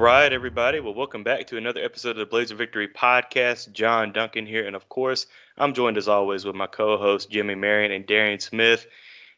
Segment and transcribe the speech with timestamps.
[0.00, 0.80] right, everybody.
[0.80, 3.70] Well, welcome back to another episode of the Blazer Victory podcast.
[3.72, 5.26] John Duncan here, and of course,
[5.58, 8.86] I'm joined as always with my co-hosts Jimmy Marion and Darian Smith.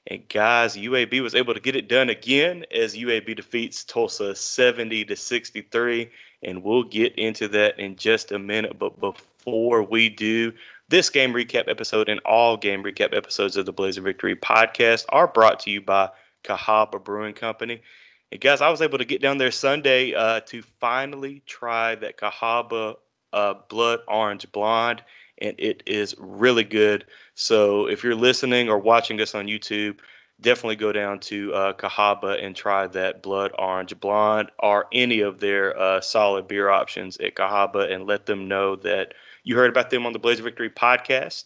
[0.06, 5.06] And guys, UAB was able to get it done again as UAB defeats Tulsa 70
[5.06, 6.10] to 63,
[6.44, 8.78] and we'll get into that in just a minute.
[8.78, 10.52] But before we do,
[10.88, 15.26] this game recap episode and all game recap episodes of the Blazer Victory podcast are
[15.26, 16.10] brought to you by
[16.44, 17.82] Cahaba Brewing Company.
[18.32, 22.16] And guys, I was able to get down there Sunday uh, to finally try that
[22.16, 22.96] Cahaba
[23.30, 25.04] uh, Blood Orange Blonde,
[25.36, 27.04] and it is really good.
[27.34, 29.98] So if you're listening or watching us on YouTube,
[30.40, 35.38] definitely go down to uh, Cahaba and try that Blood Orange Blonde or any of
[35.38, 39.12] their uh, solid beer options at Cahaba and let them know that
[39.44, 41.44] you heard about them on the Blazer Victory podcast.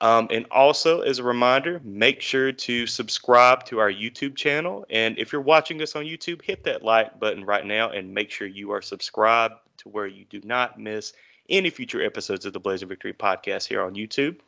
[0.00, 4.86] Um, and also, as a reminder, make sure to subscribe to our YouTube channel.
[4.90, 8.30] And if you're watching us on YouTube, hit that like button right now and make
[8.30, 11.12] sure you are subscribed to where you do not miss
[11.48, 14.38] any future episodes of the Blazer Victory podcast here on YouTube.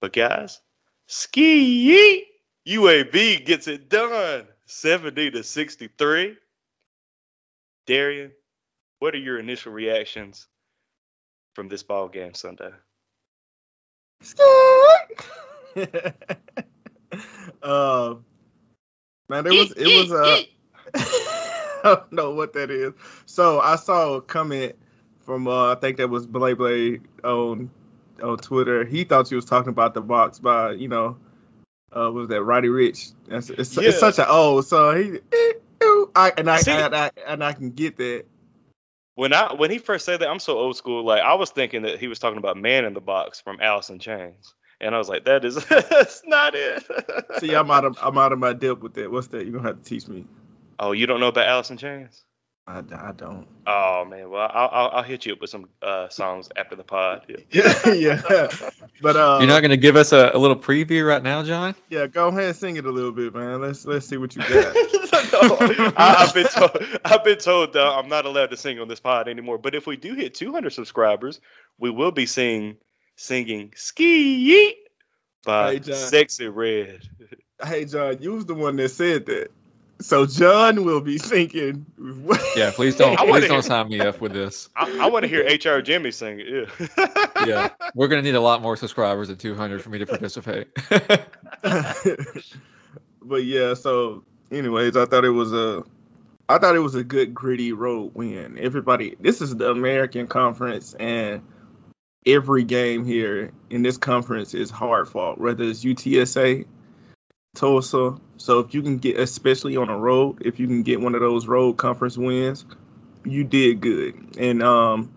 [0.00, 0.60] But guys,
[1.06, 2.26] ski
[2.66, 6.36] UAB gets it done 70 to 63.
[7.86, 8.32] Darian,
[9.00, 10.46] what are your initial reactions
[11.54, 12.70] from this ball game Sunday?
[17.62, 18.14] Uh,
[19.28, 20.42] man, it was it was uh,
[21.84, 22.92] I don't know what that is.
[23.26, 24.76] So I saw a comment
[25.20, 27.70] from uh, I think that was Blay Blay on
[28.22, 28.84] on Twitter.
[28.84, 31.16] He thought you was talking about the box by you know
[31.96, 33.12] uh, was that Roddy Ricch.
[33.28, 33.88] It's, it's, yeah.
[33.88, 35.02] it's such an old song.
[35.02, 35.18] He
[36.14, 38.24] I, and I, I, I and I can get that
[39.14, 41.04] when I when he first said that, I'm so old school.
[41.04, 43.90] Like I was thinking that he was talking about "Man in the Box" from Alice
[43.90, 46.84] in Chains, and I was like, "That is that's not it."
[47.38, 49.10] See, I'm out of I'm out of my depth with that.
[49.10, 49.44] What's that?
[49.44, 50.24] You're gonna have to teach me.
[50.78, 52.24] Oh, you don't know about Alice in Chains?
[52.66, 53.48] I, I don't.
[53.66, 56.84] Oh man, well I'll, I'll, I'll hit you up with some uh, songs after the
[56.84, 57.24] pod.
[57.50, 58.48] Yeah, yeah.
[59.00, 61.74] But uh, you're not gonna give us a, a, little preview right now, John?
[61.90, 63.60] Yeah, go ahead and sing it a little bit, man.
[63.60, 64.74] Let's let's see what you got.
[65.32, 68.86] no, I, have been told I've been told that I'm not allowed to sing on
[68.86, 69.58] this pod anymore.
[69.58, 71.40] But if we do hit 200 subscribers,
[71.78, 72.76] we will be sing
[73.16, 74.76] singing "Ski"
[75.44, 77.08] by hey, Sexyy Red.
[77.64, 79.52] Hey John, you was the one that said that.
[80.02, 81.86] So John will be thinking.
[82.56, 84.68] yeah, please don't please don't sign me up with this.
[84.76, 86.68] I, I want to hear HR Jimmy sing it.
[86.78, 87.06] Yeah.
[87.46, 90.68] yeah, we're gonna need a lot more subscribers than 200 for me to participate.
[93.22, 95.84] but yeah, so anyways, I thought it was a,
[96.48, 98.58] I thought it was a good gritty road win.
[98.58, 101.42] Everybody, this is the American Conference, and
[102.26, 106.66] every game here in this conference is hard fought, whether it's UTSA
[107.54, 108.16] Tulsa.
[108.38, 111.20] So if you can get, especially on the road, if you can get one of
[111.20, 112.64] those road conference wins,
[113.24, 114.36] you did good.
[114.38, 115.12] And um,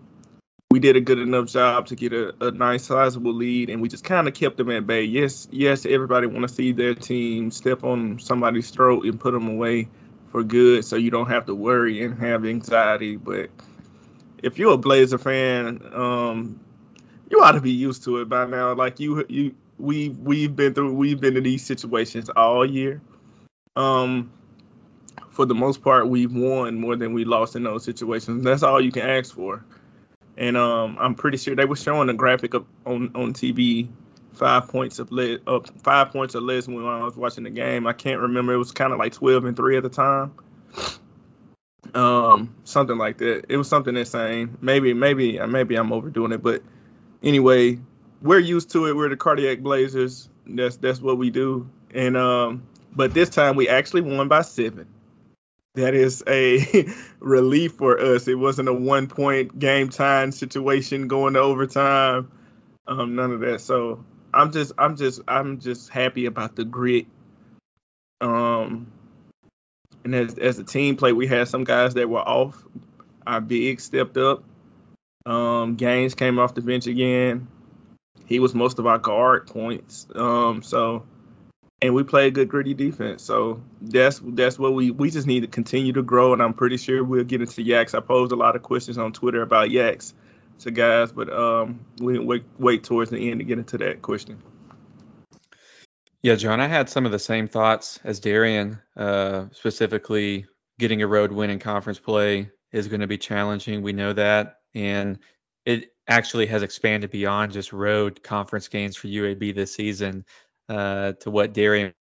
[0.70, 3.88] we did a good enough job to get a, a nice sizable lead, and we
[3.88, 5.04] just kind of kept them at bay.
[5.04, 9.48] Yes, yes, everybody want to see their team step on somebody's throat and put them
[9.48, 9.88] away
[10.30, 13.16] for good, so you don't have to worry and have anxiety.
[13.16, 13.50] But
[14.42, 16.60] if you're a Blazer fan, um,
[17.30, 18.74] you ought to be used to it by now.
[18.74, 23.00] Like you, you we we've been through we've been in these situations all year.
[23.74, 24.32] Um,
[25.30, 28.42] for the most part, we've won more than we lost in those situations.
[28.42, 29.64] That's all you can ask for.
[30.38, 33.88] And um, I'm pretty sure they were showing a graphic of, on on TV,
[34.32, 37.86] five points of less, uh, five points or less when I was watching the game.
[37.86, 38.54] I can't remember.
[38.54, 40.32] It was kind of like 12 and three at the time.
[41.94, 43.46] Um, something like that.
[43.48, 44.58] It was something insane.
[44.60, 46.62] Maybe, maybe, maybe I'm overdoing it, but
[47.22, 47.78] anyway,
[48.22, 48.96] we're used to it.
[48.96, 50.28] We're the cardiac blazers.
[50.46, 51.68] That's that's what we do.
[51.94, 52.62] And um,
[52.94, 54.86] but this time we actually won by seven.
[55.74, 56.88] That is a
[57.20, 58.28] relief for us.
[58.28, 62.30] It wasn't a one point game time situation going to overtime.
[62.86, 63.60] Um, none of that.
[63.60, 67.06] So I'm just I'm just I'm just happy about the grit.
[68.20, 68.90] Um,
[70.04, 72.62] and as as a team play, we had some guys that were off.
[73.26, 74.44] Our big stepped up.
[75.26, 77.48] Um, Gaines came off the bench again
[78.26, 80.06] he was most of our guard points.
[80.14, 81.04] Um, so
[81.82, 83.22] and we play a good gritty defense.
[83.22, 86.32] So that's that's what we we just need to continue to grow.
[86.32, 87.94] And I'm pretty sure we'll get into Yax.
[87.94, 90.14] I posed a lot of questions on Twitter about Yax
[90.60, 94.42] to guys, but um, we wait wait towards the end to get into that question.
[96.22, 98.80] Yeah, John, I had some of the same thoughts as Darian.
[98.96, 100.46] Uh, specifically,
[100.78, 103.82] getting a road win in conference play is going to be challenging.
[103.82, 105.18] We know that, and
[105.66, 110.24] it actually has expanded beyond just road conference games for UAB this season
[110.68, 111.92] uh, to what Darian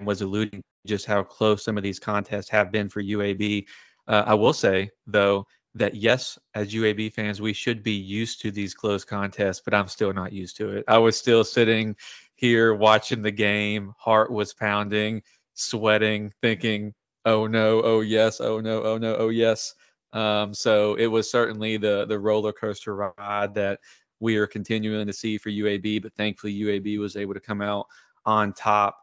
[0.00, 3.64] was alluding to, just how close some of these contests have been for UAB.
[4.06, 8.50] Uh, I will say though that yes, as UAB fans, we should be used to
[8.50, 10.84] these close contests, but I'm still not used to it.
[10.88, 11.96] I was still sitting
[12.34, 15.22] here watching the game, heart was pounding,
[15.54, 16.94] sweating, thinking,
[17.24, 19.74] "Oh no, oh yes, oh no, oh no, oh yes."
[20.12, 23.80] Um, so it was certainly the the roller coaster ride that
[24.18, 27.86] we are continuing to see for UAB, but thankfully UAB was able to come out
[28.26, 28.98] on top.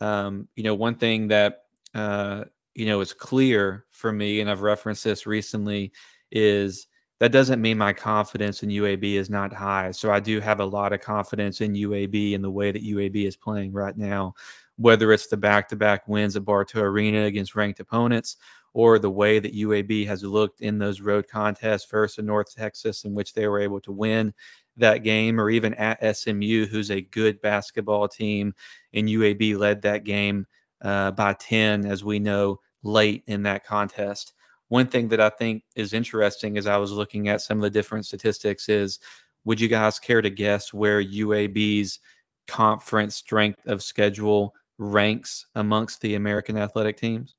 [0.00, 1.64] Um, you know, one thing that
[1.94, 2.44] uh,
[2.74, 5.92] you know is clear for me, and I've referenced this recently,
[6.30, 6.86] is
[7.20, 9.90] that doesn't mean my confidence in UAB is not high.
[9.90, 13.26] So I do have a lot of confidence in UAB and the way that UAB
[13.26, 14.34] is playing right now,
[14.76, 18.36] whether it's the back-to-back wins at Bartow Arena against ranked opponents
[18.72, 23.14] or the way that UAB has looked in those road contests versus North Texas, in
[23.14, 24.32] which they were able to win
[24.76, 28.54] that game, or even at SMU, who's a good basketball team,
[28.92, 30.46] and UAB led that game
[30.82, 34.32] uh, by 10, as we know, late in that contest.
[34.68, 37.70] One thing that I think is interesting as I was looking at some of the
[37.70, 38.98] different statistics is
[39.44, 42.00] would you guys care to guess where UAB's
[42.46, 47.34] conference strength of schedule ranks amongst the American athletic teams?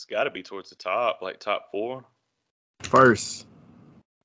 [0.00, 2.06] It's got to be towards the top, like top four.
[2.84, 3.46] First.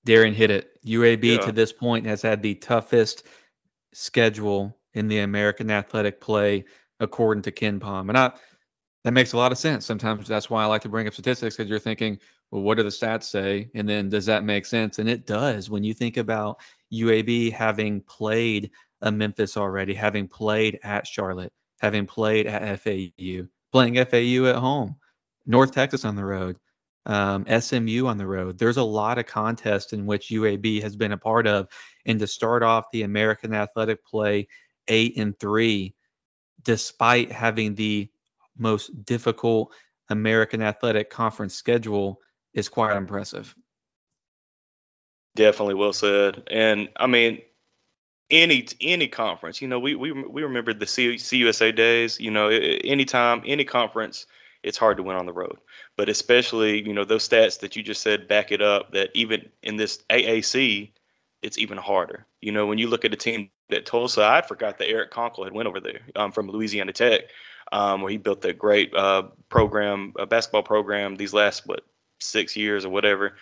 [0.05, 0.69] Darian hit it.
[0.85, 1.37] UAB yeah.
[1.39, 3.23] to this point has had the toughest
[3.91, 6.63] schedule in the American athletic play,
[7.01, 8.07] according to KenPom.
[8.07, 8.31] And I,
[9.03, 9.85] that makes a lot of sense.
[9.85, 12.19] Sometimes that's why I like to bring up statistics because you're thinking,
[12.51, 13.69] well, what do the stats say?
[13.75, 14.99] And then does that make sense?
[14.99, 15.69] And it does.
[15.69, 16.61] When you think about
[16.93, 18.71] UAB having played
[19.01, 21.51] a Memphis already, having played at Charlotte,
[21.81, 24.95] having played at FAU, playing FAU at home,
[25.45, 26.57] North Texas on the road,
[27.05, 28.57] um, SMU on the road.
[28.57, 31.67] There's a lot of contests in which UAB has been a part of,
[32.05, 34.47] and to start off the American Athletic play
[34.87, 35.95] eight and three,
[36.63, 38.09] despite having the
[38.57, 39.73] most difficult
[40.09, 42.21] American Athletic Conference schedule,
[42.53, 43.53] is quite impressive.
[45.35, 46.43] Definitely well said.
[46.49, 47.41] And I mean,
[48.31, 52.19] any any conference, you know, we we we remember the C, CUSA days.
[52.19, 54.25] You know, anytime any conference
[54.65, 55.59] it's hard to win on the road.
[55.95, 59.49] But especially, you know, those stats that you just said back it up that even
[59.61, 60.91] in this AAC,
[61.43, 62.25] it's even harder.
[62.41, 65.43] You know, when you look at a team that Tulsa, I forgot that Eric Konkol
[65.43, 67.25] had went over there um, from Louisiana Tech,
[67.71, 71.81] um, where he built that great uh, program, a basketball program these last what
[72.19, 73.35] six years or whatever.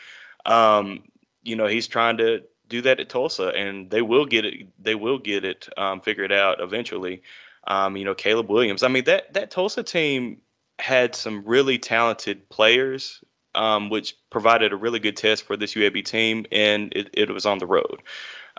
[0.46, 1.04] Um,
[1.42, 4.68] you know, he's trying to do that at Tulsa, and they will get it.
[4.78, 7.24] They will get it um, figured out eventually.
[7.66, 8.84] Um, you know, Caleb Williams.
[8.84, 10.42] I mean, that that Tulsa team
[10.80, 13.24] had some really talented players,
[13.56, 17.46] um, which provided a really good test for this UAB team, and it, it was
[17.46, 18.02] on the road.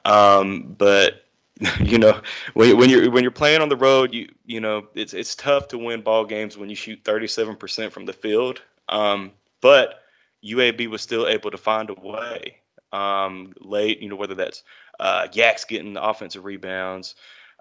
[0.04, 1.24] Um, but
[1.80, 2.20] you know,
[2.54, 5.68] when, when, you're when you're playing on the road, you you know it's it's tough
[5.68, 8.60] to win ball games when you shoot 37% from the field.
[8.88, 10.02] Um, but
[10.44, 12.58] UAB was still able to find a way
[12.92, 14.00] um, late.
[14.00, 14.62] You know, whether that's
[14.98, 17.14] uh, Yax getting the offensive rebounds,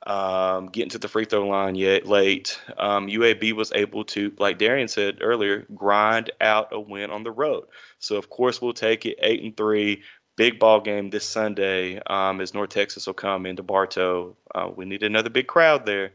[0.06, 2.60] um, getting to the free throw line yet late.
[2.78, 7.32] Um, UAB was able to, like Darian said earlier, grind out a win on the
[7.32, 7.66] road.
[8.00, 10.04] So of course we'll take it eight and three.
[10.36, 14.36] Big ball game this Sunday um, as North Texas will come into Bartow.
[14.54, 16.14] Uh, we need another big crowd there.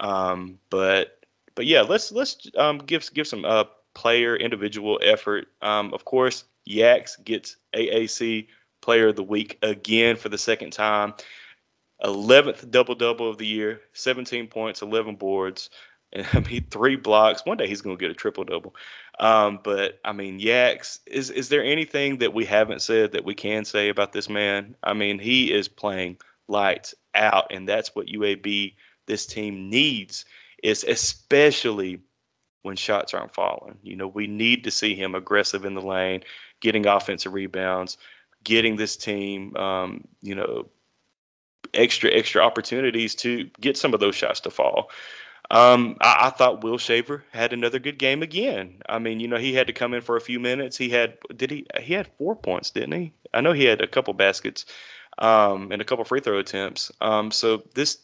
[0.00, 5.46] Um, but but yeah, let's let's um, give give some uh, player individual effort.
[5.62, 8.48] Um, of course, Yax gets AAC
[8.80, 11.14] Player of the Week again for the second time.
[12.04, 15.70] 11th double double of the year, 17 points, 11 boards,
[16.12, 17.44] and I mean three blocks.
[17.44, 18.74] One day he's going to get a triple double.
[19.18, 23.34] Um, but I mean, Yax, is is there anything that we haven't said that we
[23.34, 24.76] can say about this man?
[24.82, 26.18] I mean, he is playing
[26.48, 28.74] lights out, and that's what UAB
[29.06, 30.24] this team needs.
[30.62, 32.00] Is especially
[32.62, 33.78] when shots aren't falling.
[33.82, 36.22] You know, we need to see him aggressive in the lane,
[36.60, 37.98] getting offensive rebounds,
[38.42, 40.68] getting this team, um, you know,
[41.76, 44.90] extra extra opportunities to get some of those shots to fall.
[45.50, 48.80] Um, I, I, thought Will Shaver had another good game again.
[48.88, 50.78] I mean, you know, he had to come in for a few minutes.
[50.78, 53.12] He had did he he had four points, didn't he?
[53.32, 54.64] I know he had a couple baskets
[55.18, 56.90] um, and a couple free throw attempts.
[57.00, 57.98] Um, so this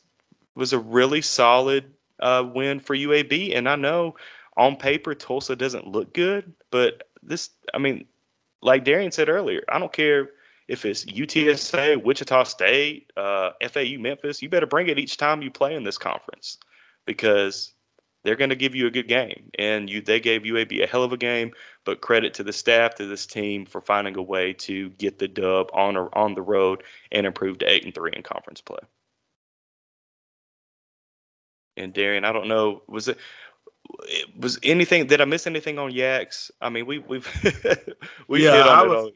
[0.55, 3.57] was a really solid uh, win for UAB.
[3.57, 4.17] And I know
[4.57, 8.07] on paper Tulsa doesn't look good, but this, I mean,
[8.63, 10.31] like Darian said earlier, I don't care
[10.71, 15.51] if it's UTSA, Wichita State, uh, FAU, Memphis, you better bring it each time you
[15.51, 16.59] play in this conference
[17.05, 17.75] because
[18.23, 19.51] they're going to give you a good game.
[19.59, 22.95] And you, they gave UAB a hell of a game, but credit to the staff,
[22.95, 26.43] to this team for finding a way to get the dub on or on the
[26.43, 28.79] road and improve to eight and three in conference play.
[31.77, 33.19] And Darian, I don't know, was it
[34.39, 35.09] was anything?
[35.09, 36.53] Did I miss anything on Yax?
[36.61, 37.27] I mean, we we've
[38.29, 39.13] we yeah, hit on I it was.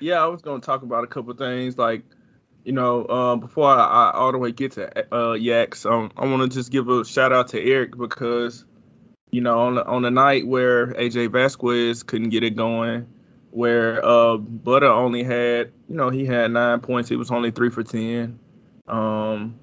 [0.00, 2.04] Yeah, I was gonna talk about a couple things like,
[2.64, 6.26] you know, um, before I, I all the way get to uh, Yax, um, I
[6.26, 8.64] want to just give a shout out to Eric because,
[9.30, 13.06] you know, on the on the night where AJ Vasquez couldn't get it going,
[13.50, 17.70] where uh Butter only had, you know, he had nine points, he was only three
[17.70, 18.38] for ten.
[18.86, 19.58] Um,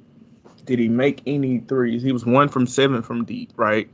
[0.65, 2.03] did he make any threes?
[2.03, 3.89] He was one from seven from deep, right?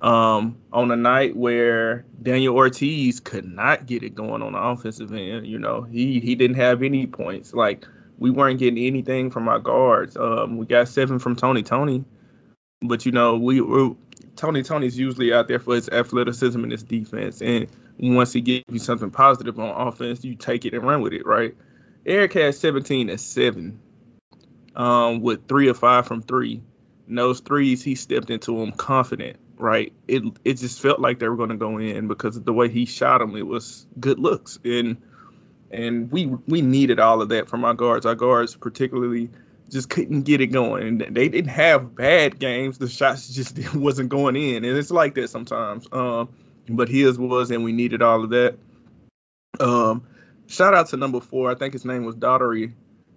[0.00, 5.10] Um, on a night where Daniel Ortiz could not get it going on the offensive
[5.10, 5.46] end.
[5.46, 7.54] You know, he he didn't have any points.
[7.54, 7.86] Like
[8.18, 10.16] we weren't getting anything from our guards.
[10.16, 12.04] Um, we got seven from Tony Toney,
[12.82, 13.96] but you know we were
[14.36, 17.40] Tony Toney's usually out there for his athleticism and his defense.
[17.40, 21.14] And once he gives you something positive on offense, you take it and run with
[21.14, 21.54] it, right?
[22.04, 23.80] Eric had 17 and seven,
[24.76, 26.62] um, with three or five from three.
[27.08, 29.92] And those threes, he stepped into them confident right?
[30.06, 32.68] It it just felt like they were going to go in because of the way
[32.68, 33.36] he shot them.
[33.36, 34.96] It was good looks, and
[35.70, 38.06] and we we needed all of that from our guards.
[38.06, 39.30] Our guards particularly
[39.70, 41.02] just couldn't get it going.
[41.02, 42.78] And they didn't have bad games.
[42.78, 45.86] The shots just wasn't going in, and it's like that sometimes.
[45.92, 46.28] Um,
[46.68, 48.56] but his was, and we needed all of that.
[49.60, 50.06] Um,
[50.46, 51.50] shout out to number four.
[51.50, 52.72] I think his name was Daughtery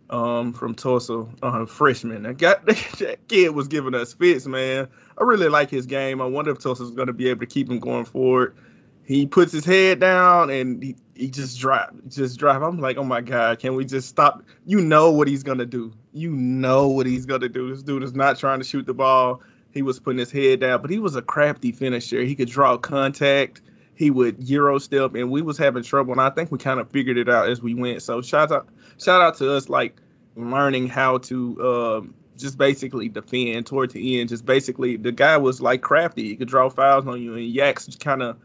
[0.10, 2.24] um, from Tulsa, uh, freshman.
[2.24, 4.88] That, got, that kid was giving us fits, man.
[5.18, 6.22] I really like his game.
[6.22, 8.56] I wonder if Tulsa's going to be able to keep him going forward.
[9.04, 12.62] He puts his head down and he, he just drive, just drive.
[12.62, 14.44] I'm like, oh my god, can we just stop?
[14.68, 15.92] You know what he's gonna do.
[16.14, 17.72] You know what he's gonna do.
[17.72, 19.42] This dude is not trying to shoot the ball.
[19.72, 22.22] He was putting his head down, but he was a crafty finisher.
[22.22, 23.62] He could draw contact.
[24.00, 26.14] He would euro step, and we was having trouble.
[26.14, 28.02] And I think we kind of figured it out as we went.
[28.02, 29.98] So shout out, shout out to us, like
[30.38, 34.30] learning how to um, just basically defend toward the end.
[34.30, 36.30] Just basically, the guy was like crafty.
[36.30, 38.38] He could draw fouls on you, and Yax kind of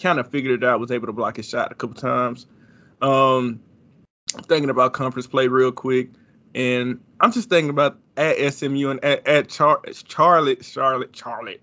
[0.00, 0.80] kind of figured it out.
[0.80, 2.46] Was able to block his shot a couple times.
[3.02, 3.60] Um,
[4.34, 6.08] I'm thinking about conference play real quick,
[6.54, 11.60] and I'm just thinking about at SMU and at, at Char- Charlotte, Charlotte, Charlotte,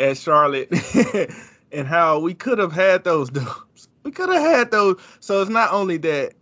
[0.00, 0.72] at Charlotte,
[1.72, 3.88] and how we could have had those dubs.
[4.02, 5.00] We could have had those.
[5.20, 6.34] So it's not only that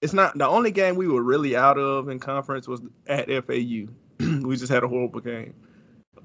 [0.00, 3.86] it's not the only game we were really out of in conference was at FAU.
[4.18, 5.54] we just had a horrible game,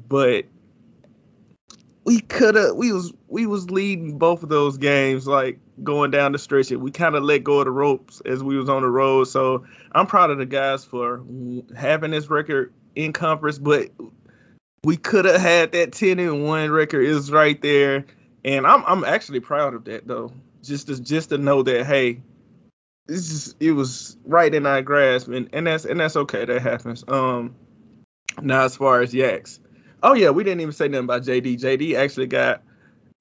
[0.08, 0.46] but
[2.03, 6.32] we could have we was we was leading both of those games like going down
[6.32, 6.72] the stretch.
[6.72, 9.25] We kind of let go of the ropes as we was on the road.
[9.25, 11.24] So I'm proud of the guys for
[11.75, 13.89] having this record in conference, but
[14.88, 18.06] we could have had that 10 and 1 record is right there.
[18.46, 20.32] And I'm I'm actually proud of that though.
[20.63, 22.22] Just to just to know that hey,
[23.10, 26.46] it's just it was right in our grasp, and, and that's and that's okay.
[26.46, 27.03] That happens.
[27.06, 27.53] Um,
[28.41, 29.60] now as far as Yax,
[30.03, 31.60] oh yeah, we didn't even say nothing about JD.
[31.60, 32.63] JD actually got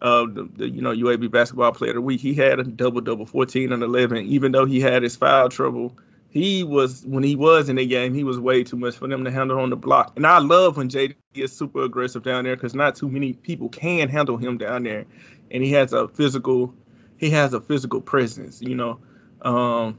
[0.00, 2.20] uh the, the you know UAB basketball player of the week.
[2.20, 4.18] He had a double double, 14 and 11.
[4.26, 5.96] Even though he had his foul trouble,
[6.36, 9.24] he was when he was in the game, he was way too much for them
[9.24, 10.12] to handle on the block.
[10.16, 13.70] And I love when JD is super aggressive down there because not too many people
[13.70, 15.06] can handle him down there,
[15.50, 16.74] and he has a physical
[17.16, 19.00] he has a physical presence, you know.
[19.40, 19.98] Um,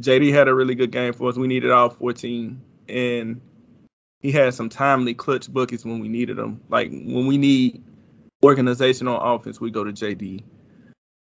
[0.00, 1.36] JD had a really good game for us.
[1.36, 3.40] We needed all 14, and
[4.18, 6.62] he had some timely clutch buckets when we needed them.
[6.68, 7.84] Like when we need
[8.42, 10.42] organization on offense, we go to JD.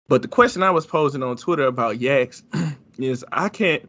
[0.08, 2.42] But the question I was posing on Twitter about Yax
[2.98, 3.88] is I can't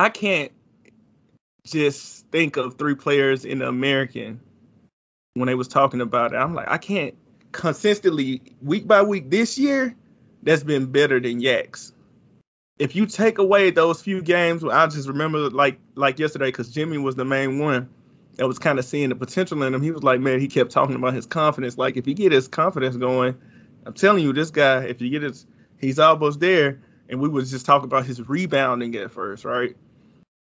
[0.00, 0.52] I can't
[1.64, 4.40] just think of three players in the American
[5.34, 6.36] when they was talking about it.
[6.36, 7.14] I'm like, I can't
[7.52, 9.94] consistently week by week this year
[10.42, 11.92] that's been better than Yax
[12.80, 16.96] if you take away those few games, I just remember like like yesterday because Jimmy
[16.96, 17.90] was the main one
[18.36, 19.82] that was kind of seeing the potential in him.
[19.82, 21.76] He was like, man, he kept talking about his confidence.
[21.76, 23.36] Like if he get his confidence going,
[23.84, 25.46] I'm telling you, this guy, if you get his,
[25.78, 26.80] he's almost there.
[27.10, 29.76] And we was just talking about his rebounding at first, right?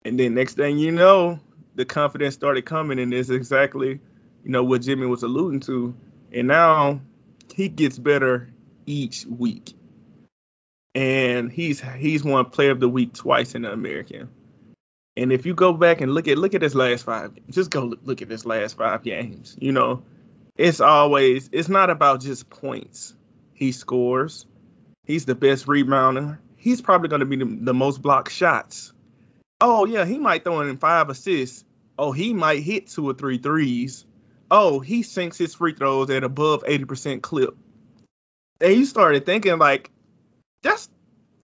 [0.05, 1.39] And then next thing you know,
[1.75, 3.99] the confidence started coming, and it's exactly,
[4.43, 5.93] you know, what Jimmy was alluding to.
[6.31, 7.01] And now
[7.53, 8.49] he gets better
[8.85, 9.73] each week
[10.95, 14.29] and he's he's won Player of the Week twice in the American.
[15.17, 17.93] And if you go back and look at look at his last five, just go
[18.03, 19.55] look at his last five games.
[19.59, 20.03] You know,
[20.55, 23.13] it's always it's not about just points.
[23.53, 24.45] He scores.
[25.03, 26.39] He's the best rebounder.
[26.55, 28.91] He's probably going to be the, the most blocked shots.
[29.61, 31.63] Oh yeah, he might throw in five assists.
[31.97, 34.05] Oh, he might hit two or three threes.
[34.51, 37.55] Oh, he sinks his free throws at above 80% clip.
[38.61, 39.89] And you started thinking like,
[40.61, 40.89] that's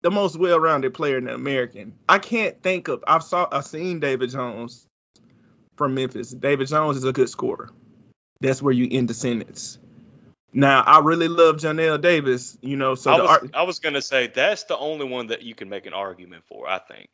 [0.02, 1.94] the most well-rounded player in the American.
[2.08, 3.04] I can't think of.
[3.08, 4.86] I've saw I've seen David Jones
[5.78, 6.32] from Memphis.
[6.32, 7.70] David Jones is a good scorer.
[8.42, 9.78] that's where you end the sentence.
[10.52, 12.96] Now, I really love Johnell Davis, you know.
[12.96, 15.70] So I was, ar- I was gonna say that's the only one that you can
[15.70, 16.68] make an argument for.
[16.68, 17.10] I think.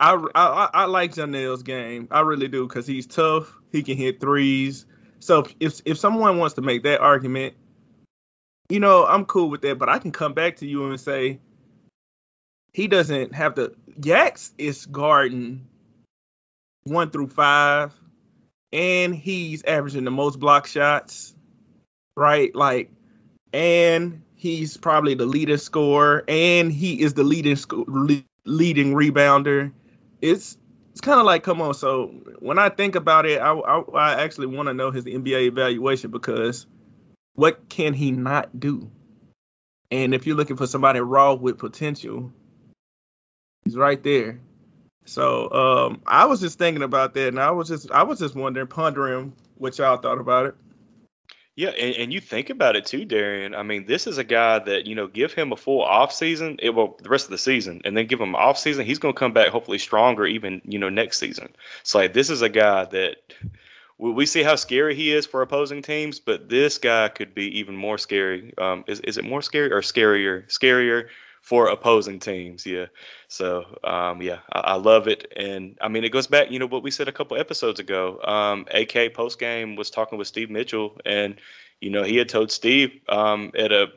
[0.00, 2.08] I, I, I like Johnell's game.
[2.10, 3.52] I really do because he's tough.
[3.72, 4.86] He can hit threes.
[5.20, 7.54] So if if someone wants to make that argument,
[8.68, 9.78] you know, I'm cool with that.
[9.78, 11.40] But I can come back to you and say
[12.72, 13.74] he doesn't have to.
[14.00, 15.66] Yax is guarding
[16.84, 17.92] one through five,
[18.72, 21.34] and he's averaging the most block shots,
[22.16, 22.54] right?
[22.54, 22.92] Like,
[23.52, 27.86] and he's probably the leading scorer, and he is the leading sco-
[28.44, 29.72] leading rebounder.
[30.20, 30.56] It's
[30.92, 31.74] it's kind of like, come on.
[31.74, 32.08] So
[32.40, 36.10] when I think about it, I I, I actually want to know his NBA evaluation
[36.10, 36.66] because
[37.34, 38.90] what can he not do?
[39.90, 42.32] And if you're looking for somebody raw with potential,
[43.64, 44.40] he's right there.
[45.06, 48.34] So um, I was just thinking about that, and I was just I was just
[48.34, 50.54] wondering, pondering what y'all thought about it.
[51.58, 53.52] Yeah, and, and you think about it too, Darian.
[53.52, 56.60] I mean, this is a guy that you know, give him a full off season,
[56.62, 58.86] it will the rest of the season, and then give him off season.
[58.86, 61.48] He's going to come back hopefully stronger, even you know next season.
[61.82, 63.16] So like, this is a guy that
[63.98, 67.58] we we see how scary he is for opposing teams, but this guy could be
[67.58, 68.54] even more scary.
[68.56, 70.46] Um, is is it more scary or scarier?
[70.46, 71.08] Scarier
[71.40, 72.66] for opposing teams.
[72.66, 72.86] Yeah.
[73.28, 76.66] So um, yeah, I, I, love it, and I mean it goes back, you know,
[76.66, 78.20] what we said a couple episodes ago.
[78.22, 81.36] Um, AK post game was talking with Steve Mitchell, and
[81.80, 83.88] you know he had told Steve um, at a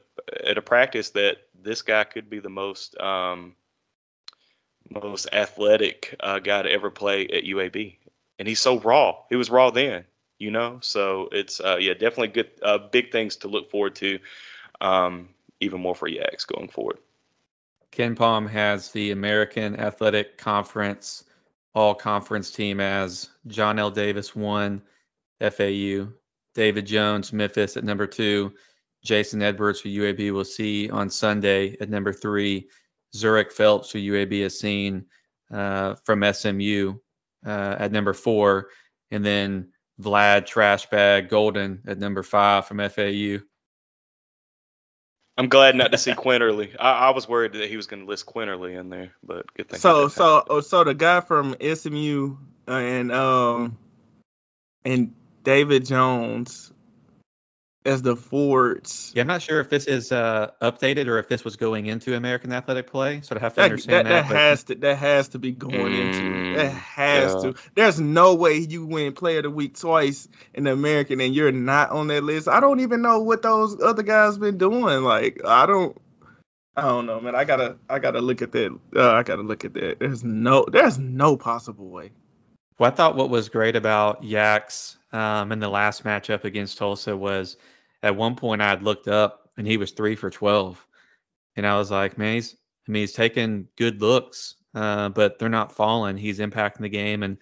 [0.46, 3.56] at a practice that this guy could be the most um,
[4.90, 7.96] most athletic uh, guy to ever play at UAB,
[8.40, 9.16] and he's so raw.
[9.30, 10.06] He was raw then,
[10.38, 10.80] you know.
[10.82, 14.20] So it's uh, yeah, definitely good, uh, big things to look forward to,
[14.80, 15.30] um,
[15.60, 16.98] even more for Yax going forward.
[17.92, 21.24] KenPom has the American Athletic Conference
[21.74, 24.82] all conference team as Johnell Davis one,
[25.40, 26.10] FAU,
[26.54, 28.54] David Jones, Memphis at number two,
[29.04, 32.70] Jason Edwards, who UAB will see on Sunday at number three,
[33.16, 35.06] Zhuric Phelps, who UAB has seen
[35.52, 36.96] uh, from SMU
[37.46, 38.70] uh, at number four,
[39.10, 43.40] and then Vlad Trashbag Goldin at number five from FAU.
[45.42, 46.76] I'm glad not to see Quinerly.
[46.80, 49.70] I, I was worried that he was going to list Quinerly in there, but good
[49.70, 49.80] thing.
[49.80, 53.76] So so oh, so the guy from SMU and um
[54.86, 56.72] and David Jones
[57.86, 59.12] as the forwards.
[59.16, 62.16] Yeah, I'm not sure if this is uh, updated or if this was going into
[62.16, 63.22] American Athletic Play.
[63.22, 64.28] So I have to that, understand that.
[64.28, 66.56] That, that has to that has to be going mm, into.
[66.58, 67.52] That has yeah.
[67.52, 67.56] to.
[67.76, 71.52] There's no way you win Player of the Week twice in the American and you're
[71.52, 72.48] not on that list.
[72.48, 75.04] I don't even know what those other guys been doing.
[75.04, 76.00] Like I don't.
[76.76, 77.36] I don't know, man.
[77.36, 78.80] I gotta I gotta look at that.
[78.96, 80.00] Uh, I gotta look at that.
[80.00, 82.12] There's no there's no possible way.
[82.78, 87.16] Well, I thought what was great about Yax um, in the last matchup against Tulsa
[87.16, 87.58] was
[88.04, 90.86] at one point I had looked up and he was three for 12.
[91.56, 92.56] And I was like, man, he's,
[92.88, 96.18] I mean, he's taking good looks, uh, but they're not falling.
[96.18, 97.38] He's impacting the game in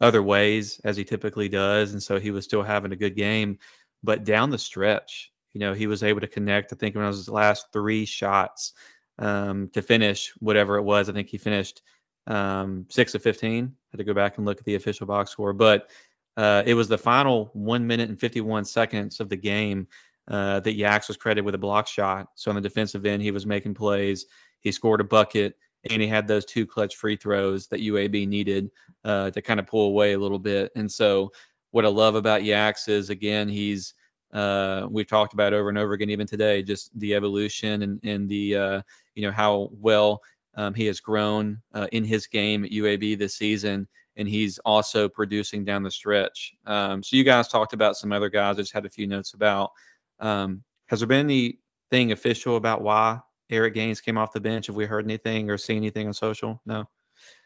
[0.00, 1.92] other ways as he typically does.
[1.92, 3.58] And so he was still having a good game.
[4.02, 7.08] But down the stretch, you know, he was able to connect, I think, when it
[7.08, 8.74] was his last three shots
[9.18, 11.08] um, to finish whatever it was.
[11.08, 11.80] I think he finished
[12.26, 13.64] um, six of 15.
[13.64, 15.52] I had to go back and look at the official box score.
[15.52, 15.88] But
[16.36, 19.86] uh, it was the final one minute and 51 seconds of the game
[20.28, 22.28] uh, that Yax was credited with a block shot.
[22.34, 24.26] So on the defensive end, he was making plays.
[24.60, 25.56] He scored a bucket,
[25.90, 28.70] and he had those two clutch free throws that UAB needed
[29.04, 30.72] uh, to kind of pull away a little bit.
[30.74, 31.30] And so
[31.70, 33.94] what I love about Yax is again he's
[34.32, 38.28] uh, we've talked about over and over again even today just the evolution and, and
[38.28, 38.82] the uh,
[39.14, 40.20] you know how well
[40.56, 45.08] um, he has grown uh, in his game at UAB this season and he's also
[45.08, 46.54] producing down the stretch.
[46.66, 48.56] Um, so you guys talked about some other guys.
[48.56, 49.72] I just had a few notes about.
[50.20, 54.68] Um, has there been anything official about why Eric Gaines came off the bench?
[54.68, 56.60] Have we heard anything or seen anything on social?
[56.64, 56.88] No.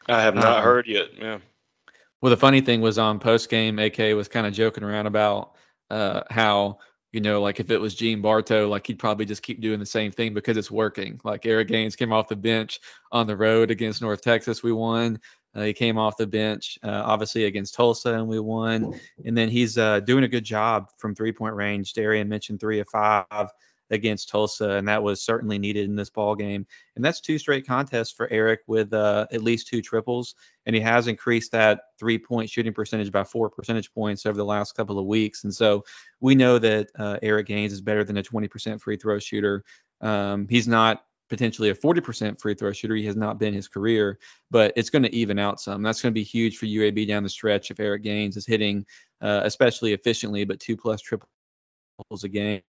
[0.07, 1.07] I have not um, heard yet.
[1.17, 1.39] Yeah.
[2.21, 5.55] Well, the funny thing was on post game, AK was kind of joking around about
[5.89, 6.79] uh, how
[7.11, 9.85] you know, like if it was Gene Bartow, like he'd probably just keep doing the
[9.85, 11.19] same thing because it's working.
[11.23, 12.79] Like Eric Gaines came off the bench
[13.11, 15.19] on the road against North Texas, we won.
[15.55, 18.99] Uh, he came off the bench, uh, obviously against Tulsa, and we won.
[19.25, 21.93] And then he's uh, doing a good job from three point range.
[21.93, 23.49] Darian mentioned three of five
[23.91, 26.65] against Tulsa, and that was certainly needed in this ball game.
[26.95, 30.81] And that's two straight contests for Eric with uh, at least two triples, and he
[30.81, 34.99] has increased that three point shooting percentage by four percentage points over the last couple
[34.99, 35.43] of weeks.
[35.43, 35.83] And so
[36.19, 39.63] we know that uh, Eric Gaines is better than a 20% free throw shooter.
[40.01, 42.95] Um, he's not potentially a 40% free throw shooter.
[42.95, 44.19] He has not been his career,
[44.51, 45.81] but it's going to even out some.
[45.83, 48.85] That's going to be huge for UAB down the stretch if Eric Gaines is hitting,
[49.21, 51.29] uh, especially efficiently, but two plus triples
[52.23, 52.61] a game.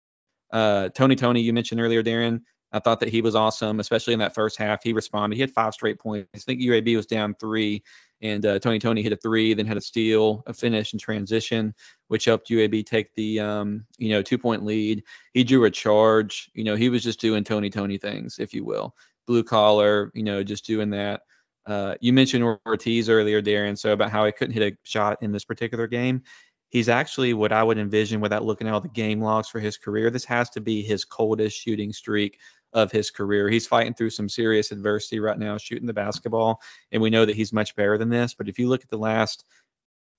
[0.52, 2.42] Uh, Tony Toney, you mentioned earlier, Darren.
[2.72, 4.82] I thought that he was awesome, especially in that first half.
[4.82, 5.34] He responded.
[5.34, 6.28] He had five straight points.
[6.34, 7.82] I think UAB was down three,
[8.20, 11.74] and uh, Tony Toney hit a three, then had a steal, a finish, and transition,
[12.08, 15.02] which helped UAB take the um, you know two point lead.
[15.34, 16.50] He drew a charge.
[16.54, 18.94] You know, he was just doing Tony Toney things, if you will,
[19.26, 20.12] blue collar.
[20.14, 21.22] You know, just doing that.
[21.66, 25.32] Uh, you mentioned Ortiz earlier, Darren, so about how he couldn't hit a shot in
[25.32, 26.22] this particular game.
[26.70, 29.76] He's actually what I would envision without looking at all the game logs for his
[29.76, 30.08] career.
[30.10, 32.38] This has to be his coldest shooting streak
[32.72, 33.48] of his career.
[33.48, 36.60] He's fighting through some serious adversity right now, shooting the basketball,
[36.92, 38.34] and we know that he's much better than this.
[38.34, 39.44] But if you look at the last,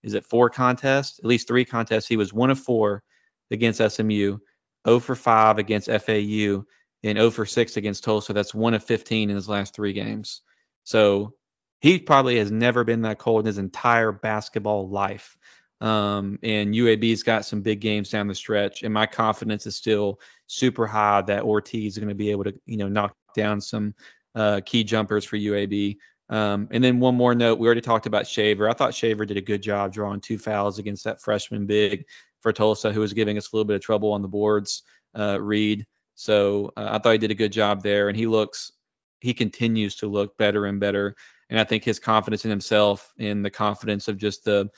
[0.04, 1.20] is it four contests?
[1.20, 2.08] At least three contests.
[2.08, 3.04] He was one of four
[3.50, 4.38] against SMU,
[4.88, 6.66] 0 for 5 against FAU,
[7.04, 8.34] and 0 for 6 against Tulsa.
[8.34, 10.42] That's one of 15 in his last three games.
[10.84, 11.36] So
[11.80, 15.38] he probably has never been that cold in his entire basketball life.
[15.82, 20.20] Um, and UAB's got some big games down the stretch, and my confidence is still
[20.46, 23.96] super high that Ortiz is going to be able to, you know, knock down some
[24.36, 25.98] uh, key jumpers for UAB.
[26.30, 28.70] Um, and then one more note, we already talked about Shaver.
[28.70, 32.06] I thought Shaver did a good job drawing two fouls against that freshman big
[32.42, 34.84] for Tulsa, who was giving us a little bit of trouble on the boards,
[35.18, 35.86] uh, Reed.
[36.16, 38.72] So uh, I thought he did a good job there, and he looks,
[39.20, 41.16] he continues to look better and better.
[41.50, 44.70] And I think his confidence in himself and the confidence of just the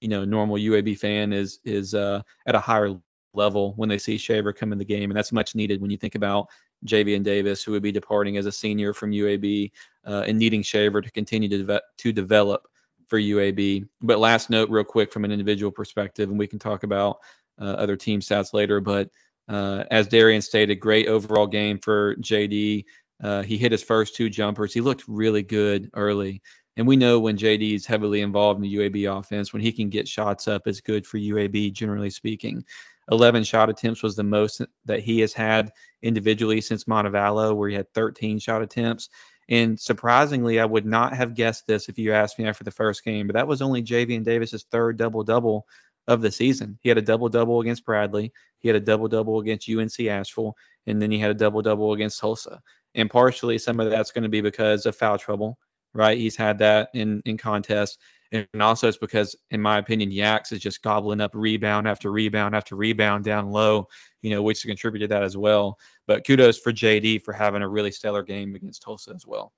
[0.00, 2.94] you know normal UAB fan is is uh, at a higher
[3.34, 5.96] level when they see Shaver come in the game, and that's much needed when you
[5.96, 6.48] think about
[6.86, 9.70] Javian Davis, who would be departing as a senior from UAB,
[10.06, 12.68] uh, and needing Shaver to continue to, to develop
[13.08, 13.88] for UAB.
[14.02, 17.18] But last note, real quick, from an individual perspective, and we can talk about
[17.60, 18.80] uh, other team stats later.
[18.80, 19.10] But
[19.48, 22.84] uh, as Darian stated, great overall game for JD.
[23.22, 24.74] Uh, he hit his first two jumpers.
[24.74, 26.42] He looked really good early.
[26.76, 29.88] And we know when JD is heavily involved in the UAB offense, when he can
[29.88, 32.64] get shots up, it's good for UAB, generally speaking.
[33.10, 37.76] 11 shot attempts was the most that he has had individually since Montevallo, where he
[37.76, 39.08] had 13 shot attempts.
[39.48, 43.04] And surprisingly, I would not have guessed this if you asked me after the first
[43.04, 45.66] game, but that was only Javian Davis's third double double
[46.06, 46.78] of the season.
[46.80, 50.56] He had a double double against Bradley, he had a double double against UNC Asheville,
[50.86, 52.62] and then he had a double double against Tulsa.
[52.94, 55.58] And partially, some of that's going to be because of foul trouble
[55.94, 56.18] right?
[56.18, 57.98] He's had that in in contests,
[58.32, 62.54] and also it's because, in my opinion, Yax is just gobbling up rebound after rebound
[62.54, 63.88] after rebound down low,
[64.22, 65.78] you know, which contributed to that as well.
[66.06, 69.52] But kudos for JD for having a really stellar game against Tulsa as well.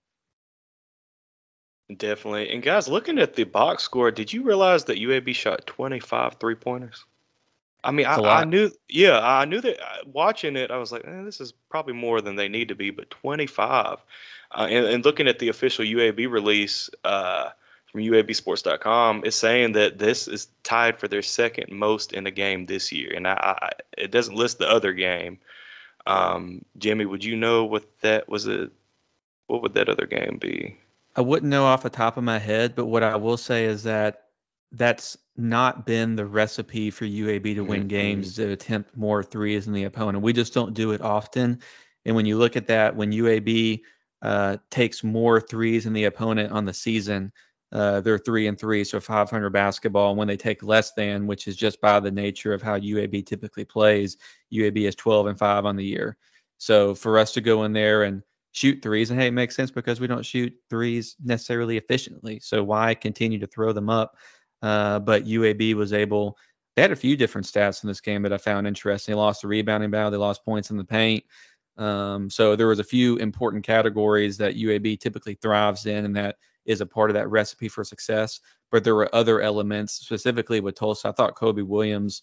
[1.94, 2.50] Definitely.
[2.50, 6.56] And guys, looking at the box score, did you realize that UAB shot 25 three
[6.56, 7.04] pointers?
[7.84, 11.04] I mean, I, I, knew, yeah, I knew that uh, watching it, I was like,
[11.06, 13.98] eh, this is probably more than they need to be, but 25.
[14.50, 17.50] Uh, and, and, looking at the official UAB release uh,
[17.90, 22.66] from UABSports.com, it's saying that this is tied for their second most in a game
[22.66, 23.12] this year.
[23.14, 25.38] And I, I, it doesn't list the other game.
[26.06, 28.46] Um, Jimmy, would you know what that was?
[28.46, 28.70] A,
[29.48, 30.76] what would that other game be?
[31.16, 33.84] I wouldn't know off the top of my head, but what I will say is
[33.84, 34.26] that
[34.72, 37.88] that's not been the recipe for UAB to win mm-hmm.
[37.88, 40.22] games to attempt more threes than the opponent.
[40.22, 41.60] We just don't do it often.
[42.04, 43.82] And when you look at that, when UAB
[44.22, 47.32] uh, takes more threes than the opponent on the season.
[47.72, 50.10] Uh, they're three and three, so 500 basketball.
[50.10, 53.26] And when they take less than, which is just by the nature of how UAB
[53.26, 54.16] typically plays,
[54.52, 56.16] UAB is 12 and five on the year.
[56.58, 59.70] So for us to go in there and shoot threes, and hey, it makes sense
[59.70, 62.40] because we don't shoot threes necessarily efficiently.
[62.40, 64.16] So why continue to throw them up?
[64.62, 66.38] Uh, but UAB was able.
[66.74, 69.12] They had a few different stats in this game that I found interesting.
[69.12, 70.10] They lost the rebounding battle.
[70.10, 71.24] They lost points in the paint.
[71.78, 76.36] Um, so there was a few important categories that UAB typically thrives in, and that
[76.64, 78.40] is a part of that recipe for success.
[78.70, 81.08] But there were other elements, specifically with Tulsa.
[81.08, 82.22] I thought Cobe Williams.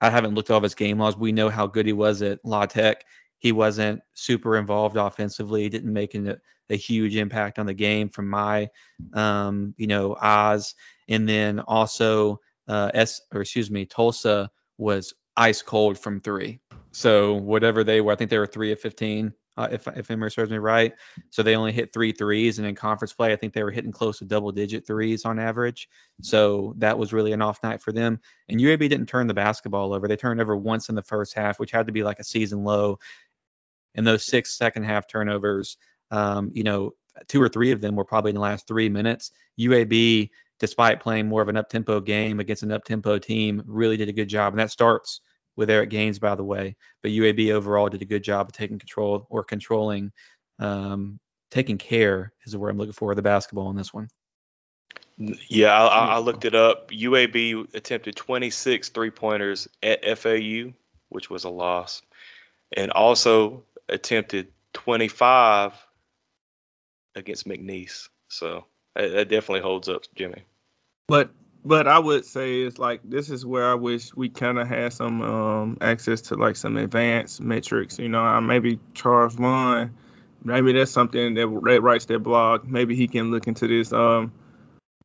[0.00, 1.16] I haven't looked off his game logs.
[1.16, 3.04] We know how good he was at La Tech.
[3.38, 5.62] He wasn't super involved offensively.
[5.62, 8.68] He didn't make a, a huge impact on the game from my,
[9.12, 10.74] um, you know, eyes.
[11.08, 16.60] And then also, uh, S or excuse me, Tulsa was ice cold from three.
[16.92, 20.30] So whatever they were, I think they were three of 15, uh, if if memory
[20.30, 20.94] serves me right.
[21.30, 23.92] So they only hit three threes, and in conference play, I think they were hitting
[23.92, 25.88] close to double digit threes on average.
[26.22, 28.20] So that was really an off night for them.
[28.48, 30.08] And UAB didn't turn the basketball over.
[30.08, 32.64] They turned over once in the first half, which had to be like a season
[32.64, 32.98] low.
[33.94, 35.76] And those six second half turnovers,
[36.10, 36.92] um, you know,
[37.28, 39.30] two or three of them were probably in the last three minutes.
[39.60, 43.96] UAB despite playing more of an up tempo game against an up tempo team, really
[43.96, 44.52] did a good job.
[44.52, 45.20] And that starts
[45.56, 46.76] with Eric Gaines, by the way.
[47.02, 50.12] But UAB overall did a good job of taking control or controlling
[50.58, 51.18] um,
[51.50, 54.08] taking care is the word I'm looking for the basketball in this one.
[55.16, 56.90] Yeah, I, I looked it up.
[56.90, 60.72] UAB attempted 26 three pointers at FAU,
[61.08, 62.02] which was a loss,
[62.76, 65.72] and also attempted 25
[67.14, 68.08] against McNeese.
[68.28, 68.64] So
[68.94, 70.44] that definitely holds up, Jimmy.
[71.08, 71.30] But
[71.64, 74.92] but I would say it's like this is where I wish we kind of had
[74.92, 77.98] some um, access to like some advanced metrics.
[77.98, 79.94] You know, maybe Charles Vaughn,
[80.42, 82.64] maybe that's something that, that writes their blog.
[82.68, 83.92] Maybe he can look into this.
[83.92, 84.32] Um,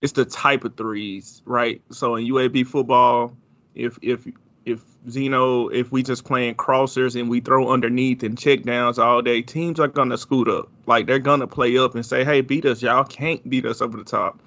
[0.02, 1.82] it's the type of threes, right?
[1.91, 3.36] So in UAB football,
[3.73, 4.28] if if
[4.69, 9.21] if Zeno, if we just playing crossers and we throw underneath and check downs all
[9.21, 10.69] day, teams are gonna scoot up.
[10.86, 12.82] Like they're gonna play up and say, "Hey, beat us!
[12.82, 14.39] Y'all can't beat us over the top."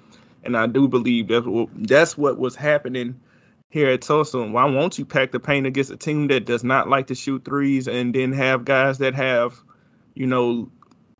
[0.43, 3.21] And I do believe that's what, that's what was happening
[3.69, 4.43] here at Tulsa.
[4.43, 7.43] Why won't you pack the paint against a team that does not like to shoot
[7.43, 9.55] threes and then have guys that have,
[10.13, 10.69] you know,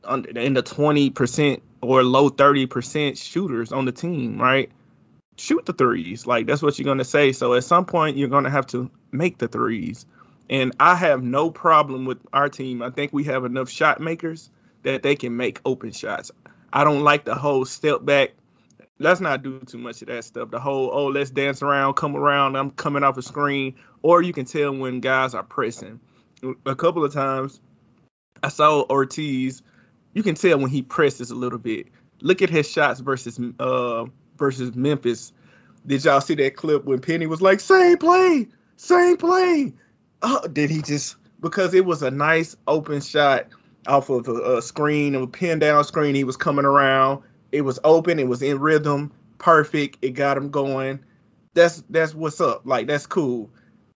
[0.07, 4.69] in the 20% or low 30% shooters on the team, right?
[5.37, 6.27] Shoot the threes.
[6.27, 7.31] Like that's what you're going to say.
[7.31, 10.05] So at some point, you're going to have to make the threes.
[10.49, 12.81] And I have no problem with our team.
[12.81, 14.49] I think we have enough shot makers
[14.83, 16.31] that they can make open shots.
[16.71, 18.33] I don't like the whole step back
[18.99, 20.51] let's not do too much of that stuff.
[20.51, 24.33] The whole oh let's dance around, come around, I'm coming off a screen, or you
[24.33, 25.99] can tell when guys are pressing.
[26.65, 27.59] A couple of times
[28.41, 29.61] I saw Ortiz,
[30.13, 31.87] you can tell when he presses a little bit.
[32.21, 34.05] Look at his shots versus uh
[34.43, 35.31] versus Memphis.
[35.85, 39.73] Did y'all see that clip when Penny was like, same play, same play?
[40.21, 43.47] Oh, did he just because it was a nice open shot
[43.87, 46.15] off of a, a screen, a pin down screen.
[46.15, 48.19] He was coming around it was open.
[48.19, 49.13] It was in rhythm.
[49.37, 49.99] Perfect.
[50.01, 51.05] It got him going.
[51.53, 52.63] That's that's what's up.
[52.65, 53.51] Like that's cool.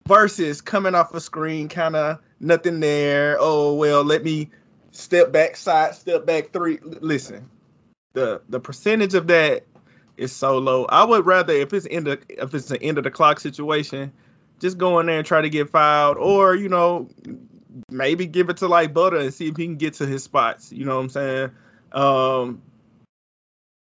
[0.07, 3.39] Versus coming off a screen, kind of nothing there.
[3.41, 4.51] Oh well, let me
[4.93, 6.79] step back, side step back three.
[6.83, 7.51] Listen,
[8.13, 9.65] the the percentage of that
[10.17, 10.85] is so low.
[10.85, 14.13] I would rather if it's in the if it's an end of the clock situation,
[14.61, 17.09] just go in there and try to get fouled, or you know
[17.91, 20.73] maybe give it to like Butter and see if he can get to his spots.
[20.73, 21.51] You know what I'm saying?
[21.93, 22.63] Um,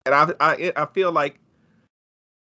[0.07, 1.39] and I, I I feel like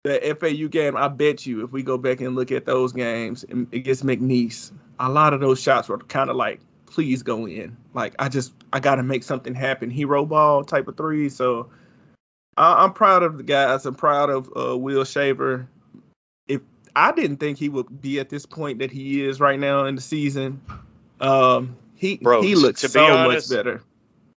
[0.04, 0.96] the FAU game.
[0.96, 5.08] I bet you if we go back and look at those games against McNeese, a
[5.08, 7.76] lot of those shots were kind of like, please go in.
[7.94, 9.90] Like I just I got to make something happen.
[9.90, 11.28] Hero ball type of three.
[11.28, 11.68] So
[12.58, 13.86] I, am proud of the guys.
[13.86, 15.68] I'm proud of uh, Will Shaver.
[16.46, 16.62] If
[16.94, 19.94] I didn't think he would be at this point that he is right now in
[19.94, 20.60] the season,
[21.20, 23.82] um, he Bro, he looks so honest, much better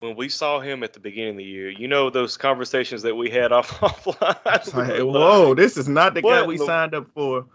[0.01, 3.17] when we saw him at the beginning of the year, you know those conversations that
[3.17, 4.75] we had off offline.
[4.75, 7.47] Like, whoa, this is not the guy we the, signed up for.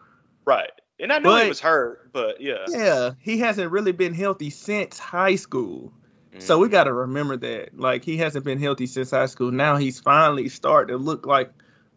[0.45, 0.71] Right.
[0.99, 2.65] And I know but, he was hurt, but yeah.
[2.67, 5.93] Yeah, he hasn't really been healthy since high school.
[6.39, 7.77] So we got to remember that.
[7.77, 9.51] Like he hasn't been healthy since high school.
[9.51, 11.51] Now he's finally starting to look like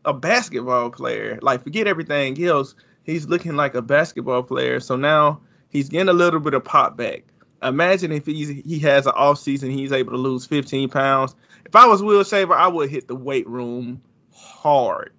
[0.05, 1.39] a basketball player.
[1.43, 4.81] Like forget everything else, he's looking like a basketball player.
[4.81, 7.25] So now he's getting a little bit of pop back
[7.63, 11.35] imagine if he's, he has an off season, he's able to lose 15 pounds.
[11.65, 15.13] If I was Will Shaver, I would hit the weight room hard.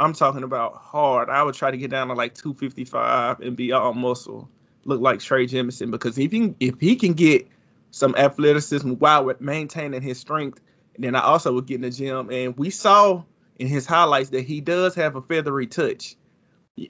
[0.00, 1.28] I'm talking about hard.
[1.28, 4.48] I would try to get down to like 255 and be all muscle,
[4.84, 5.90] look like Trey Jemison.
[5.90, 7.48] Because if he if he can get
[7.90, 10.60] some athleticism while maintaining his strength,
[10.94, 12.30] And then I also would get in the gym.
[12.30, 13.22] And we saw
[13.58, 16.16] in his highlights that he does have a feathery touch.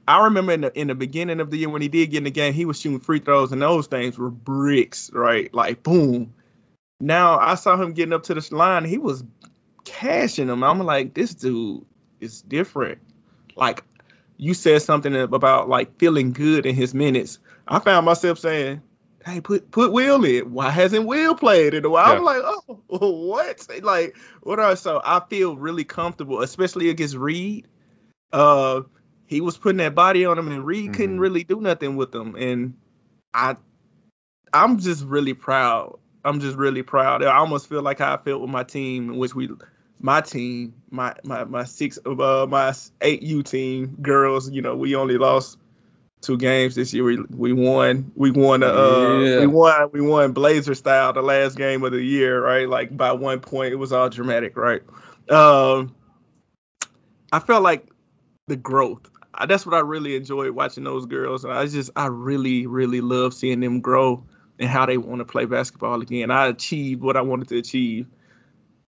[0.06, 2.24] I remember in the in the beginning of the year when he did get in
[2.24, 5.52] the game, he was shooting free throws and those things were bricks, right?
[5.54, 6.34] Like boom.
[7.00, 9.24] Now I saw him getting up to the line, he was
[9.84, 10.62] cashing them.
[10.62, 11.86] I'm like, this dude
[12.20, 12.98] is different.
[13.56, 13.82] Like
[14.36, 17.38] you said something about like feeling good in his minutes.
[17.66, 18.82] I found myself saying,
[19.28, 20.52] Hey, put put Will in.
[20.52, 22.08] Why hasn't Will played in a while?
[22.08, 22.18] Yeah.
[22.18, 22.80] I'm like, oh,
[23.26, 23.66] what?
[23.82, 25.02] Like, what are so?
[25.04, 27.68] I feel really comfortable, especially against Reed.
[28.32, 28.82] Uh,
[29.26, 30.94] he was putting that body on him, and Reed mm-hmm.
[30.94, 32.36] couldn't really do nothing with him.
[32.36, 32.74] And
[33.34, 33.56] I,
[34.54, 35.98] I'm just really proud.
[36.24, 37.22] I'm just really proud.
[37.22, 39.50] I almost feel like how I felt with my team, in which we,
[40.00, 44.50] my team, my my my six, uh, my eight U team girls.
[44.50, 45.58] You know, we only lost
[46.20, 47.04] two games this year.
[47.04, 48.12] We we won.
[48.14, 48.62] We won.
[48.62, 49.40] Uh, yeah.
[49.40, 49.90] we won.
[49.92, 52.68] We won Blazer style the last game of the year, right?
[52.68, 53.72] Like by one point.
[53.72, 54.82] It was all dramatic, right?
[55.30, 55.94] Um,
[57.32, 57.88] I felt like
[58.46, 59.08] the growth
[59.46, 61.44] that's what I really enjoy watching those girls.
[61.44, 64.24] And I just I really really love seeing them grow
[64.58, 66.30] and how they want to play basketball again.
[66.30, 68.06] I achieved what I wanted to achieve.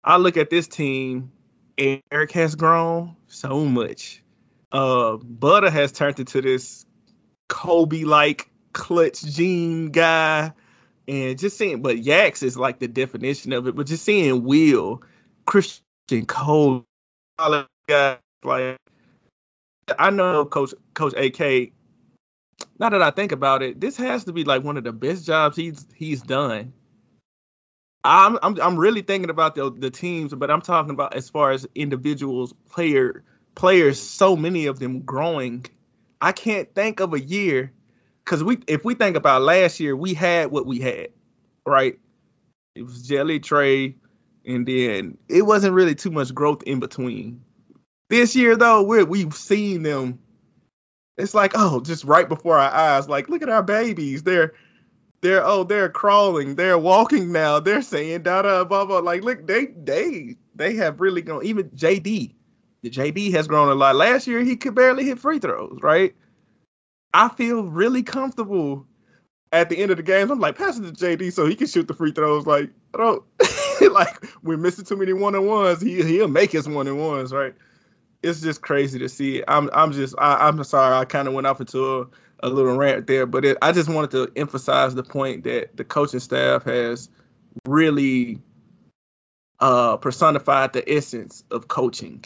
[0.02, 1.32] I look at this team.
[1.78, 4.22] Eric has grown so much.
[4.72, 6.84] Uh, Butter has turned into this
[7.50, 10.52] Kobe like clutch gene guy,
[11.06, 13.76] And just seeing, but Yax is like the definition of it.
[13.76, 15.02] But just seeing Will,
[15.44, 16.86] Christian Cole,
[17.88, 18.78] guys like
[19.98, 21.72] I know Coach Coach AK.
[22.78, 25.26] Now that I think about it, this has to be like one of the best
[25.26, 26.72] jobs he's he's done.
[28.04, 31.50] I'm I'm I'm really thinking about the the teams, but I'm talking about as far
[31.50, 35.66] as individuals, player players, so many of them growing.
[36.20, 37.72] I can't think of a year
[38.24, 41.08] because we if we think about last year, we had what we had,
[41.66, 41.98] right?
[42.74, 43.96] It was Jelly Trey,
[44.46, 47.42] and then it wasn't really too much growth in between.
[48.08, 50.18] This year though, we we've seen them.
[51.16, 53.08] It's like oh, just right before our eyes.
[53.08, 54.22] Like look at our babies.
[54.22, 54.54] They're
[55.22, 56.54] they're oh they're crawling.
[56.54, 57.60] They're walking now.
[57.60, 58.98] They're saying da da blah blah.
[58.98, 61.44] Like look they they they have really gone.
[61.44, 62.34] Even JD,
[62.82, 63.96] the JD has grown a lot.
[63.96, 65.78] Last year he could barely hit free throws.
[65.82, 66.14] Right.
[67.12, 68.86] I feel really comfortable
[69.52, 70.30] at the end of the game.
[70.30, 72.46] I'm like passing to JD so he can shoot the free throws.
[72.46, 73.24] Like I don't
[73.92, 75.80] like we're missing too many one on ones.
[75.80, 77.32] He he'll make his one on ones.
[77.32, 77.54] Right
[78.22, 79.42] it's just crazy to see.
[79.46, 82.06] I'm I'm just I, am sorry I kind of went off into a,
[82.40, 85.84] a little rant there, but it, I just wanted to emphasize the point that the
[85.84, 87.08] coaching staff has
[87.66, 88.40] really
[89.58, 92.24] uh, personified the essence of coaching,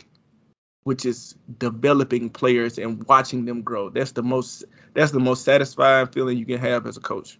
[0.84, 3.90] which is developing players and watching them grow.
[3.90, 7.38] That's the most that's the most satisfying feeling you can have as a coach.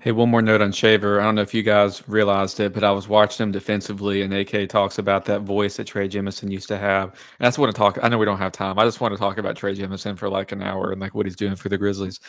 [0.00, 1.20] Hey, one more note on Shaver.
[1.20, 4.32] I don't know if you guys realized it, but I was watching him defensively, and
[4.32, 7.10] AK talks about that voice that Trey Jemison used to have.
[7.38, 7.98] And I just want to talk.
[8.00, 8.78] I know we don't have time.
[8.78, 11.26] I just want to talk about Trey Jemison for like an hour and like what
[11.26, 12.20] he's doing for the Grizzlies.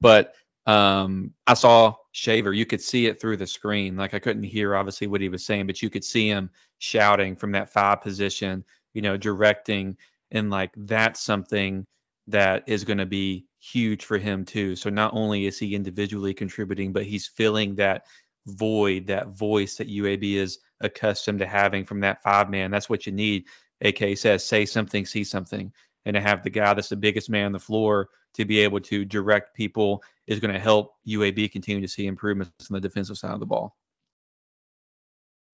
[0.00, 0.32] But
[0.64, 2.52] um, I saw Shaver.
[2.52, 3.96] You could see it through the screen.
[3.96, 7.34] Like I couldn't hear obviously what he was saying, but you could see him shouting
[7.34, 8.64] from that five position.
[8.94, 9.96] You know, directing,
[10.30, 11.86] and like that's something
[12.28, 14.76] that is going to be huge for him too.
[14.76, 18.04] So not only is he individually contributing, but he's filling that
[18.46, 22.70] void, that voice that UAB is accustomed to having from that five man.
[22.70, 23.44] That's what you need.
[23.80, 25.72] AK says, say something, see something.
[26.04, 28.80] And to have the guy that's the biggest man on the floor to be able
[28.80, 33.18] to direct people is going to help UAB continue to see improvements on the defensive
[33.18, 33.76] side of the ball.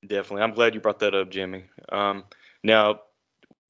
[0.07, 0.43] Definitely.
[0.43, 1.65] I'm glad you brought that up, Jimmy.
[1.91, 2.25] Um,
[2.63, 3.01] now,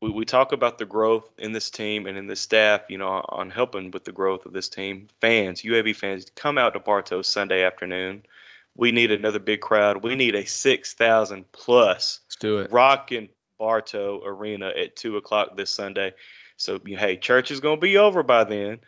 [0.00, 3.24] we, we talk about the growth in this team and in the staff, you know,
[3.28, 5.08] on helping with the growth of this team.
[5.20, 8.24] Fans, UAB fans, come out to Bartow Sunday afternoon.
[8.76, 10.02] We need another big crowd.
[10.02, 12.72] We need a 6,000 plus Let's do it.
[12.72, 13.28] rocking
[13.58, 16.14] Bartow Arena at 2 o'clock this Sunday.
[16.56, 18.80] So, hey, church is going to be over by then.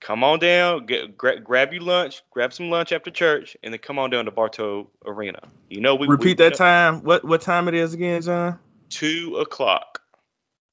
[0.00, 3.78] Come on down, get, gra- grab your lunch, grab some lunch after church, and then
[3.78, 5.38] come on down to Bartow Arena.
[5.70, 7.04] You know, we repeat we, that time.
[7.04, 8.58] What what time it is again, John?
[8.90, 10.01] Two o'clock.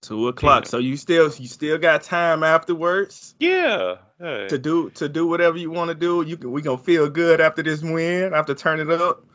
[0.01, 0.65] Two o'clock.
[0.65, 0.69] Yeah.
[0.69, 3.35] So you still you still got time afterwards.
[3.39, 3.95] Yeah.
[4.19, 4.47] Hey.
[4.47, 6.23] To do to do whatever you want to do.
[6.25, 8.33] You can we gonna feel good after this win.
[8.33, 9.25] After turning it up.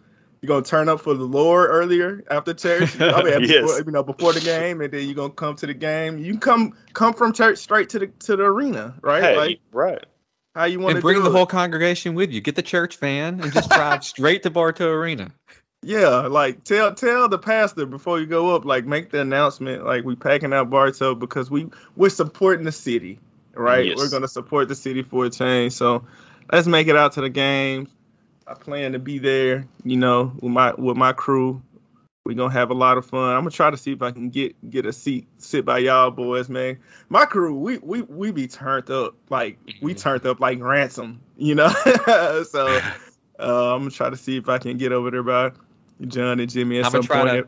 [0.41, 3.01] You're gonna turn up for the Lord earlier after church.
[3.01, 3.63] I mean, yes.
[3.63, 6.19] before, you know, before the game, and then you're gonna come to the game.
[6.19, 9.23] You come come from church straight to the to the arena, right?
[9.23, 10.05] Hey, like, right.
[10.55, 11.33] How you want to bring the it.
[11.33, 12.41] whole congregation with you.
[12.41, 15.33] Get the church van and just drive straight to Bartow Arena.
[15.85, 20.03] Yeah, like tell tell the pastor before you go up, like make the announcement, like
[20.05, 23.19] we packing out Bartow because we we're supporting the city,
[23.53, 23.87] right?
[23.87, 23.99] Yes.
[23.99, 25.75] We're gonna support the city for a change.
[25.75, 26.07] So
[26.51, 27.89] let's make it out to the game.
[28.47, 31.63] I plan to be there, you know, with my with my crew.
[32.25, 33.35] We're gonna have a lot of fun.
[33.35, 36.11] I'm gonna try to see if I can get get a seat, sit by y'all
[36.11, 36.79] boys, man.
[37.11, 40.01] My crew, we we we be turned up like we mm-hmm.
[40.01, 41.69] turned up like ransom, you know.
[42.49, 42.67] so
[43.39, 45.53] uh, I'm gonna try to see if I can get over there by
[46.07, 47.29] John and Jimmy at I'm some point.
[47.29, 47.47] To,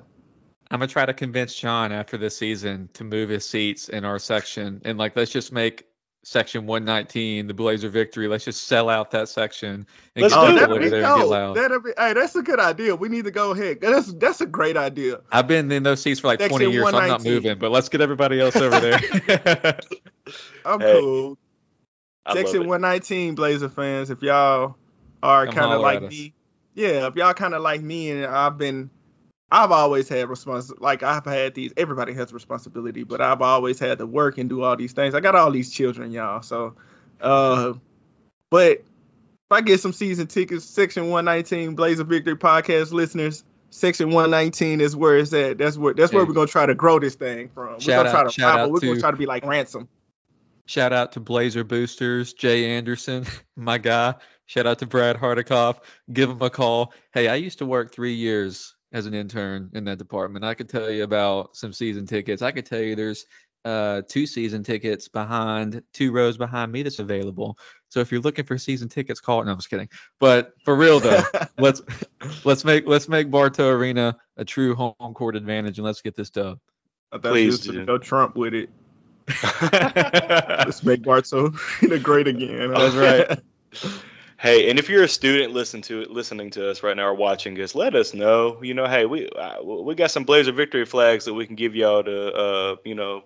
[0.70, 4.18] I'm gonna try to convince John after this season to move his seats in our
[4.18, 5.86] section and like let's just make
[6.24, 8.26] section 119 the Blazer victory.
[8.26, 11.56] Let's just sell out that section and let's get people over there and get loud.
[11.56, 12.96] That'll be, hey, that's a good idea.
[12.96, 13.80] We need to go ahead.
[13.80, 15.20] That's that's a great idea.
[15.30, 17.58] I've been in those seats for like section 20 years, so I'm not moving.
[17.58, 18.98] But let's get everybody else over there.
[20.64, 21.38] I'm hey, cool.
[22.26, 24.76] I section 119 Blazer fans, if y'all
[25.22, 26.34] are kind of like me
[26.76, 28.90] yeah, if y'all kind of like me and I've been,
[29.50, 31.72] I've always had respons like I've had these.
[31.76, 35.14] Everybody has responsibility, but I've always had to work and do all these things.
[35.14, 36.42] I got all these children, y'all.
[36.42, 36.74] So,
[37.20, 37.72] uh,
[38.50, 38.84] but if
[39.50, 45.16] I get some season tickets, Section 119 Blazer Victory podcast listeners, Section 119 is where
[45.16, 45.56] it's at.
[45.56, 47.78] That's where that's where we're gonna try to grow this thing from.
[47.78, 48.70] We're gonna try to rival.
[48.70, 49.88] We're to, gonna try to be like ransom.
[50.66, 53.24] Shout out to Blazer Boosters, Jay Anderson,
[53.56, 54.16] my guy.
[54.46, 55.80] Shout out to Brad Hardikoff.
[56.12, 56.92] Give him a call.
[57.12, 60.44] Hey, I used to work three years as an intern in that department.
[60.44, 62.42] I could tell you about some season tickets.
[62.42, 63.26] I could tell you there's
[63.64, 67.58] uh, two season tickets behind two rows behind me that's available.
[67.88, 69.46] So if you're looking for season tickets, call it.
[69.46, 69.88] No, I'm just kidding.
[70.20, 71.22] But for real though,
[71.58, 71.82] let's
[72.44, 76.30] let's make let's make Bartow Arena a true home court advantage and let's get this
[76.30, 76.60] done.
[77.10, 78.70] I thought Please you go Trump with it.
[79.72, 82.70] let's make Bartow Arena great again.
[82.70, 83.40] That's right.
[84.38, 87.14] Hey, and if you're a student listening to it, listening to us right now or
[87.14, 88.62] watching us, let us know.
[88.62, 91.74] You know, hey, we uh, we got some Blazer victory flags that we can give
[91.74, 93.24] y'all to, uh, you know,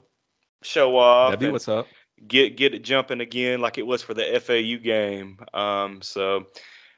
[0.62, 1.32] show off.
[1.32, 1.88] That'd be what's up.
[2.26, 5.38] Get get it jumping again like it was for the FAU game.
[5.52, 6.46] Um, so,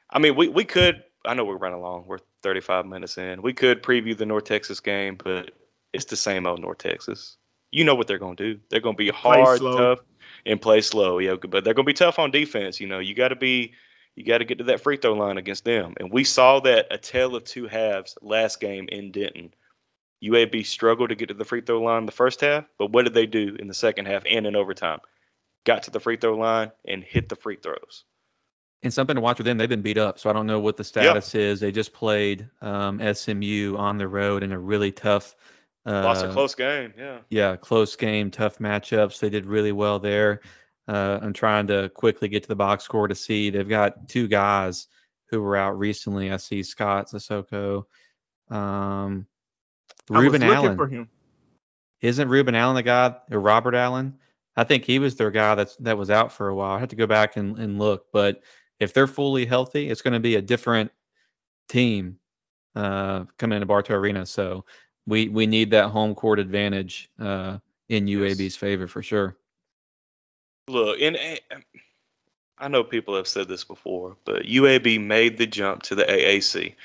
[0.09, 1.03] I mean, we we could.
[1.25, 2.05] I know we're running long.
[2.05, 3.41] We're 35 minutes in.
[3.41, 5.51] We could preview the North Texas game, but
[5.93, 7.37] it's the same old North Texas.
[7.71, 8.59] You know what they're going to do.
[8.69, 9.99] They're going to be hard, tough,
[10.45, 11.17] and play slow.
[11.17, 12.79] Yeah, but they're going to be tough on defense.
[12.79, 13.73] You know, you got to be
[14.15, 15.93] you got to get to that free throw line against them.
[15.99, 19.53] And we saw that a tale of two halves last game in Denton.
[20.23, 23.13] UAB struggled to get to the free throw line the first half, but what did
[23.13, 24.99] they do in the second half and in overtime?
[25.65, 28.05] Got to the free throw line and hit the free throws.
[28.83, 30.75] And something to watch with them, they've been beat up, so I don't know what
[30.75, 31.61] the status is.
[31.61, 35.35] They just played um, SMU on the road in a really tough.
[35.85, 37.19] Uh, Lost a close game, yeah.
[37.29, 39.19] Yeah, close game, tough matchups.
[39.19, 40.41] They did really well there.
[40.87, 44.27] Uh, I'm trying to quickly get to the box score to see they've got two
[44.27, 44.87] guys
[45.27, 46.31] who were out recently.
[46.31, 47.85] I see Scott Sissoko,
[48.49, 49.25] um,
[50.09, 50.75] Ruben Allen.
[50.75, 51.09] For him.
[52.01, 54.15] Isn't Ruben Allen the guy or Robert Allen?
[54.55, 56.75] I think he was their guy that's that was out for a while.
[56.75, 58.41] I have to go back and, and look, but
[58.79, 60.91] if they're fully healthy, it's going to be a different
[61.69, 62.19] team
[62.75, 64.25] uh, coming into Bartow Arena.
[64.25, 64.65] So
[65.07, 67.57] we we need that home court advantage uh,
[67.89, 68.55] in UAB's yes.
[68.55, 69.37] favor for sure.
[70.67, 71.17] Look, and
[72.57, 76.75] I know people have said this before, but UAB made the jump to the AAC.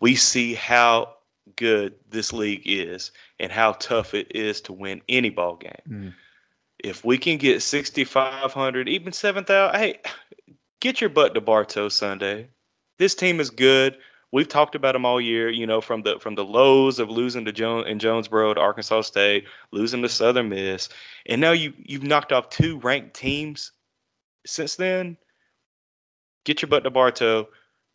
[0.00, 1.16] We see how
[1.56, 5.82] good this league is and how tough it is to win any ball game.
[5.88, 6.14] Mm.
[6.78, 10.00] If we can get 6,500, even 7,000, hey,
[10.80, 12.48] get your butt to Bartow Sunday.
[12.98, 13.98] This team is good.
[14.32, 17.44] We've talked about them all year, you know, from the from the lows of losing
[17.46, 20.88] to Jones in Jonesboro to Arkansas State, losing to Southern Miss,
[21.26, 23.72] and now you you've knocked off two ranked teams
[24.46, 25.16] since then.
[26.44, 27.48] Get your butt to Bartow,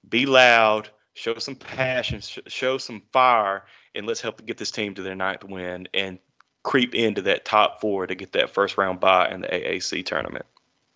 [0.08, 3.64] be loud, show some passion, sh- show some fire,
[3.96, 6.20] and let's help get this team to their ninth win and
[6.64, 10.46] creep into that top four to get that first round bye in the AAC tournament.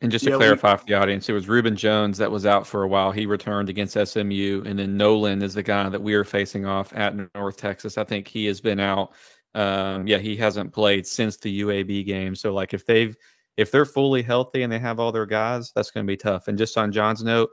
[0.02, 2.46] And just to yeah, clarify we, for the audience, it was Rubin Jones that was
[2.46, 3.12] out for a while.
[3.12, 6.94] He returned against SMU, and then Nolan is the guy that we are facing off
[6.96, 7.98] at North Texas.
[7.98, 9.12] I think he has been out.
[9.56, 12.36] Um, yeah, he hasn't played since the UAB game.
[12.36, 13.16] So like if they've
[13.58, 16.48] if they're fully healthy and they have all their guys, that's going to be tough.
[16.48, 17.50] And just on John's note,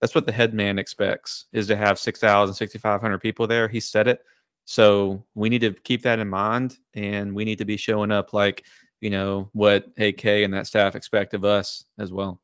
[0.00, 3.68] that's what the head man expects is to have 6,000, 6,500 people there.
[3.68, 4.20] He said it.
[4.64, 8.32] So we need to keep that in mind, and we need to be showing up
[8.32, 8.64] like
[9.00, 12.40] you know what AK and that staff expect of us as well.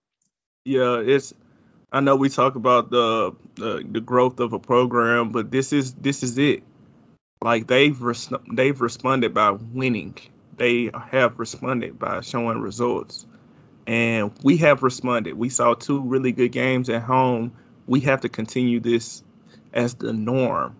[0.65, 1.33] Yeah, it's.
[1.93, 5.95] I know we talk about the the, the growth of a program, but this is
[5.95, 6.63] this is it.
[7.43, 10.17] Like they've res- they've responded by winning.
[10.57, 13.27] They have responded by showing results,
[13.87, 15.35] and we have responded.
[15.35, 17.53] We saw two really good games at home.
[17.87, 19.23] We have to continue this
[19.73, 20.75] as the norm,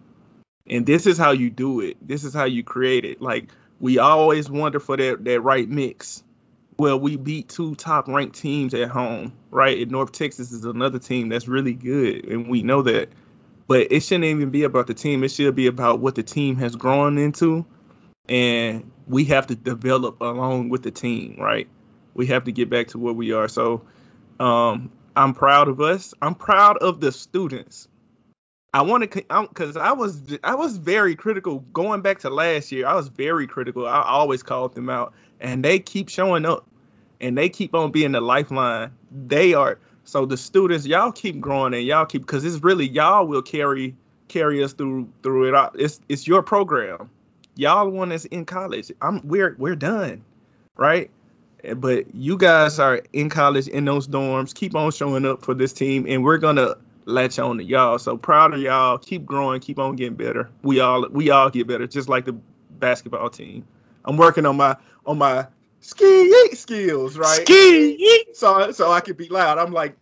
[0.67, 1.97] and this is how you do it.
[2.01, 3.21] This is how you create it.
[3.21, 3.51] Like
[3.81, 6.23] we always wonder for that that right mix.
[6.79, 9.81] Well, we beat two top ranked teams at home, right?
[9.81, 13.09] And North Texas is another team that's really good, and we know that.
[13.67, 15.25] But it shouldn't even be about the team.
[15.25, 17.65] It should be about what the team has grown into,
[18.29, 21.67] and we have to develop along with the team, right?
[22.15, 23.49] We have to get back to where we are.
[23.49, 23.83] So,
[24.39, 26.13] um, I'm proud of us.
[26.21, 27.89] I'm proud of the students
[28.77, 32.87] I want to because I was I was very critical going back to last year.
[32.87, 33.87] I was very critical.
[33.87, 36.67] I always called them out, and they keep showing up,
[37.19, 38.91] and they keep on being the lifeline.
[39.11, 40.85] They are so the students.
[40.85, 43.95] Y'all keep growing and y'all keep because it's really y'all will carry
[44.29, 45.55] carry us through through it.
[45.55, 45.71] All.
[45.75, 47.09] It's it's your program.
[47.55, 48.93] Y'all one that's in college.
[49.01, 50.23] I'm we're we're done,
[50.77, 51.11] right?
[51.77, 54.55] But you guys are in college in those dorms.
[54.55, 56.77] Keep on showing up for this team, and we're gonna
[57.07, 57.99] latch on to y'all.
[57.99, 58.99] So proud of y'all.
[58.99, 59.61] Keep growing.
[59.61, 60.51] Keep on getting better.
[60.63, 62.37] We all we all get better, just like the
[62.79, 63.67] basketball team.
[64.05, 64.77] I'm working on my
[65.07, 65.47] on my
[65.81, 67.41] ski skills, right?
[67.43, 69.59] Ski So so I can be loud.
[69.59, 69.97] I'm like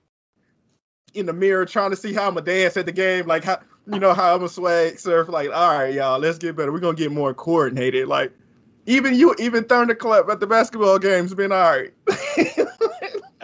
[1.12, 3.60] in the mirror trying to see how I'm gonna dance at the game, like how
[3.86, 5.28] you know how I'm a swag surf.
[5.28, 6.72] Like, all right, y'all, let's get better.
[6.72, 8.08] We're gonna get more coordinated.
[8.08, 8.32] Like
[8.86, 11.94] even you, even thunderclap at the basketball games been all right.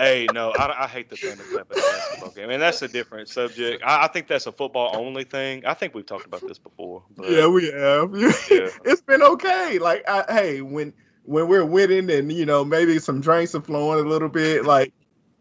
[0.01, 3.29] hey, no, I, I hate the thunderclap at the basketball game, and that's a different
[3.29, 3.83] subject.
[3.85, 5.67] I, I, think that's a football only thing.
[5.67, 7.03] I think we've talked about this before.
[7.23, 8.15] Yeah, we have.
[8.51, 8.69] Yeah.
[8.85, 9.79] it's been okay.
[9.79, 10.93] Like, I, hey, when
[11.25, 14.93] when we're winning and you know maybe some drinks are flowing a little bit, like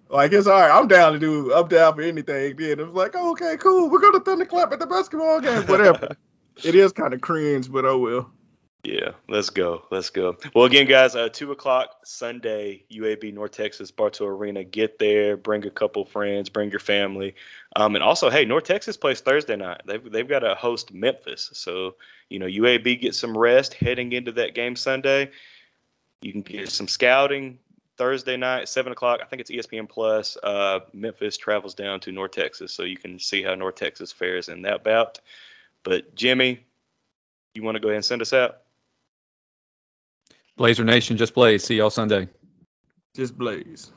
[0.10, 0.72] like it's all right.
[0.72, 1.54] I'm down to do.
[1.54, 2.56] I'm down for anything.
[2.58, 3.90] Then it's like, oh, okay, cool.
[3.90, 5.64] We're gonna thunder thunderclap at the basketball game.
[5.64, 6.16] Whatever.
[6.64, 8.32] it is kind of cringe, but oh well.
[8.84, 9.84] Yeah, let's go.
[9.92, 10.38] Let's go.
[10.56, 14.64] Well, again, guys, uh, two o'clock Sunday, UAB North Texas Bartow Arena.
[14.64, 17.36] Get there, bring a couple friends, bring your family,
[17.76, 19.82] um, and also, hey, North Texas plays Thursday night.
[19.86, 21.96] They've they've got to host Memphis, so
[22.30, 25.32] you know UAB gets some rest heading into that game Sunday.
[26.22, 27.60] You can get some scouting
[27.98, 29.20] Thursday night, seven o'clock.
[29.22, 30.38] I think it's ESPN Plus.
[30.42, 34.48] Uh, Memphis travels down to North Texas, so you can see how North Texas fares
[34.48, 35.20] in that bout.
[35.84, 36.62] But Jimmy,
[37.56, 38.60] you want to go ahead and send us out?
[40.60, 41.64] Blazer Nation just blaze.
[41.64, 42.28] See y'all Sunday.
[43.16, 43.88] Just blaze.